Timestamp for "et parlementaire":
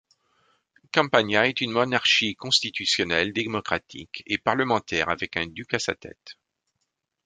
4.25-5.09